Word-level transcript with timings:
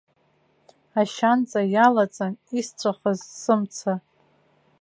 Ашьанҵа 0.99 1.61
иалаҵан 1.73 2.33
исҵәахыз 2.59 3.19
сымца! 3.41 3.93